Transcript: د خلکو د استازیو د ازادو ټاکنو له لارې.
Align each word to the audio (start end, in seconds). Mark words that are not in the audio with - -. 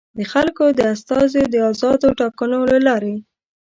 د 0.17 0.19
خلکو 0.31 0.65
د 0.77 0.79
استازیو 0.93 1.45
د 1.53 1.55
ازادو 1.69 2.09
ټاکنو 2.19 2.59
له 2.71 2.77
لارې. 2.87 3.15